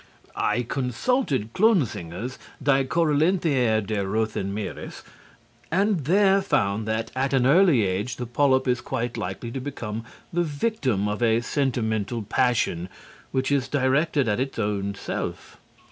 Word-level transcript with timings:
I 0.35 0.63
consulted 0.63 1.53
Klunzinger's 1.53 2.39
"Die 2.63 2.85
Korallenthiere 2.85 3.85
des 3.85 4.03
Rothen 4.03 4.51
Meeres" 4.51 5.03
and 5.71 6.05
there 6.05 6.41
found 6.41 6.87
that 6.87 7.11
at 7.15 7.33
an 7.33 7.45
early 7.45 7.83
age 7.83 8.15
the 8.15 8.25
polyp 8.25 8.67
is 8.67 8.81
quite 8.81 9.15
likely 9.15 9.51
to 9.51 9.59
become 9.61 10.03
the 10.33 10.41
victim 10.41 11.07
of 11.07 11.21
a 11.21 11.41
sentimental 11.41 12.23
passion 12.23 12.89
which 13.31 13.51
is 13.51 13.67
directed 13.67 14.27
at 14.27 14.39
its 14.39 14.57
own 14.57 14.95
self. 14.95 15.57